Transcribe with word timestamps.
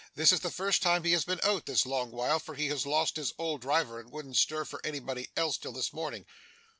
This 0.15 0.31
is 0.31 0.39
the 0.39 0.49
first 0.49 0.81
time 0.81 1.03
he 1.03 1.11
has 1.11 1.25
been 1.25 1.39
out, 1.43 1.67
this 1.67 1.85
long 1.85 2.09
while, 2.09 2.39
for 2.39 2.55
he 2.55 2.69
has 2.69 2.87
lost 2.87 3.17
his 3.17 3.33
old 3.37 3.61
driver 3.61 3.99
and 3.99 4.11
wouldn't 4.11 4.35
stir 4.35 4.65
for 4.65 4.83
anybody 4.83 5.27
else, 5.37 5.59
till 5.59 5.73
this 5.73 5.93
morning. 5.93 6.25